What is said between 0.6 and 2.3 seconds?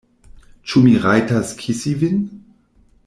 Ĉu mi rajtas kisi vin?